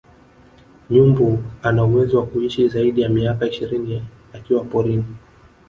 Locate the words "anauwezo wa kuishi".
1.63-2.67